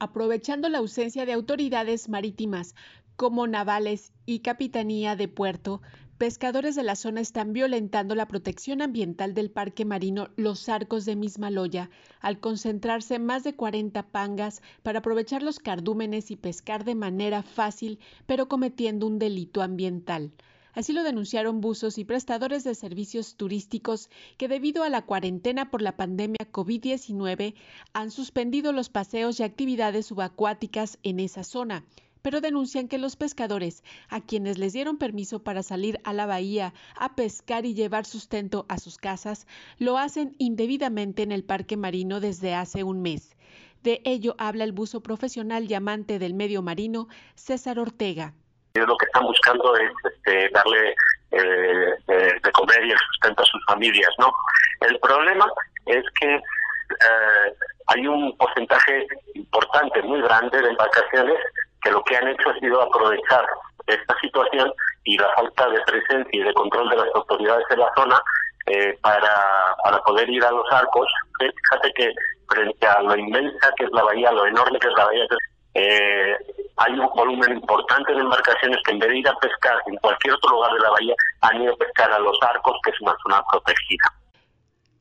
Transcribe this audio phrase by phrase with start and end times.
[0.00, 2.74] aprovechando la ausencia de autoridades marítimas
[3.16, 5.82] como navales y capitanía de puerto,
[6.16, 11.16] pescadores de la zona están violentando la protección ambiental del parque marino Los Arcos de
[11.16, 11.90] Mismaloya
[12.20, 18.00] al concentrarse más de 40 pangas para aprovechar los cardúmenes y pescar de manera fácil,
[18.26, 20.32] pero cometiendo un delito ambiental.
[20.74, 25.82] Así lo denunciaron buzos y prestadores de servicios turísticos que debido a la cuarentena por
[25.82, 27.54] la pandemia COVID-19
[27.92, 31.84] han suspendido los paseos y actividades subacuáticas en esa zona
[32.22, 36.74] pero denuncian que los pescadores, a quienes les dieron permiso para salir a la bahía
[36.96, 39.46] a pescar y llevar sustento a sus casas,
[39.78, 43.36] lo hacen indebidamente en el parque marino desde hace un mes.
[43.82, 48.34] De ello habla el buzo profesional y amante del medio marino, César Ortega.
[48.74, 50.94] Lo que están buscando es este, darle
[51.32, 51.94] eh,
[52.42, 54.32] de comer y el sustento a sus familias, ¿no?
[54.80, 55.46] El problema
[55.86, 57.54] es que eh,
[57.88, 61.38] hay un porcentaje importante, muy grande de embarcaciones
[61.82, 63.44] que lo que han hecho ha sido aprovechar
[63.86, 64.72] esta situación
[65.04, 68.20] y la falta de presencia y de control de las autoridades en la zona
[68.66, 71.10] eh, para, para poder ir a los arcos.
[71.38, 72.12] Fíjate que
[72.48, 75.26] frente a lo inmensa que es la bahía, lo enorme que es la bahía,
[75.74, 76.36] eh,
[76.80, 80.34] hay un volumen importante de embarcaciones que en vez de ir a pescar en cualquier
[80.34, 83.14] otro lugar de la bahía, han ido a pescar a los arcos, que es una
[83.22, 84.12] zona protegida.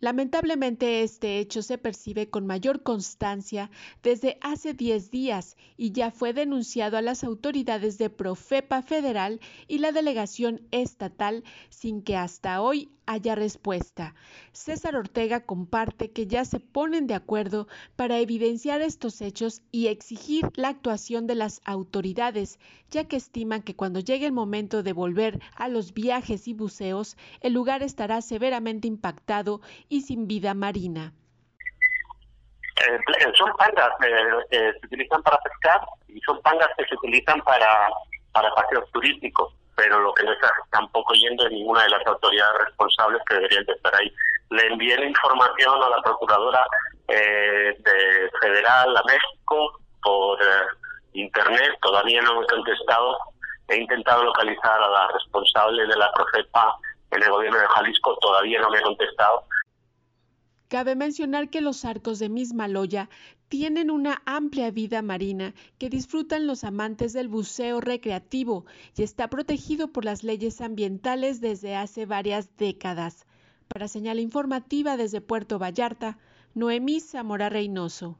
[0.00, 3.70] Lamentablemente este hecho se percibe con mayor constancia
[4.02, 9.78] desde hace 10 días y ya fue denunciado a las autoridades de Profepa Federal y
[9.78, 14.14] la delegación estatal sin que hasta hoy haya respuesta.
[14.52, 20.46] César Ortega comparte que ya se ponen de acuerdo para evidenciar estos hechos y exigir
[20.54, 25.40] la actuación de las autoridades, ya que estiman que cuando llegue el momento de volver
[25.56, 29.60] a los viajes y buceos, el lugar estará severamente impactado
[29.90, 31.12] y sin vida marina.
[32.88, 37.38] Eh, son pangas eh, que se utilizan para pescar y son pangas que se utilizan
[37.42, 37.90] para,
[38.32, 42.66] para paseos turísticos pero lo que no está tampoco yendo es ninguna de las autoridades
[42.66, 44.12] responsables que deberían de estar ahí.
[44.50, 46.66] Le envié la información a la Procuradora
[47.08, 50.66] eh, de Federal a México por eh,
[51.14, 53.18] internet, todavía no me he contestado.
[53.68, 56.76] He intentado localizar a la responsable de la Profepa
[57.12, 59.44] en el gobierno de Jalisco, todavía no me ha contestado.
[60.70, 63.10] Cabe mencionar que los arcos de Mismaloya
[63.48, 68.66] tienen una amplia vida marina que disfrutan los amantes del buceo recreativo
[68.96, 73.26] y está protegido por las leyes ambientales desde hace varias décadas.
[73.66, 76.18] Para señal informativa desde Puerto Vallarta,
[76.54, 78.16] Noemí Zamora Reynoso.